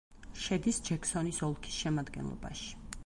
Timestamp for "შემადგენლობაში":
1.83-2.73